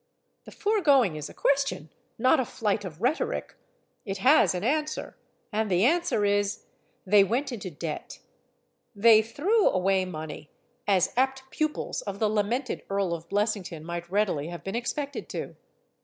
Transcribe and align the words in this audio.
The 0.45 0.51
foregoing 0.51 1.15
is 1.15 1.29
a 1.29 1.33
question, 1.35 1.91
not 2.17 2.39
a 2.39 2.45
flight 2.45 2.83
of 2.83 3.03
rhetoric. 3.03 3.53
It 4.03 4.17
has 4.17 4.55
an 4.55 4.63
answer. 4.63 5.15
And 5.53 5.69
the 5.69 5.85
answer 5.85 6.25
is: 6.25 6.65
they 7.05 7.23
went 7.23 7.51
into 7.51 7.69
debt. 7.69 8.17
They 8.95 9.21
threw 9.21 9.69
away 9.69 10.05
money; 10.05 10.49
as 10.87 11.13
apt 11.15 11.43
pupils 11.51 12.01
of 12.01 12.17
the 12.17 12.27
la 12.31 12.41
mented 12.41 12.81
Earl 12.89 13.13
of 13.13 13.29
Blessington 13.29 13.85
might 13.85 14.09
readily 14.09 14.47
have 14.47 14.63
been 14.63 14.73
expected 14.75 15.29
to. 15.29 15.55